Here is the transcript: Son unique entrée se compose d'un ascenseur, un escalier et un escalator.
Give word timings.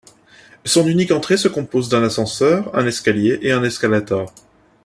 Son 0.65 0.87
unique 0.87 1.11
entrée 1.11 1.37
se 1.37 1.47
compose 1.47 1.87
d'un 1.87 2.01
ascenseur, 2.03 2.71
un 2.75 2.87
escalier 2.87 3.37
et 3.43 3.51
un 3.51 3.63
escalator. 3.63 4.33